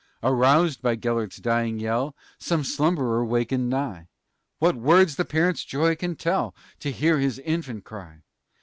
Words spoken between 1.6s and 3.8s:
yell, Some slumberer wakened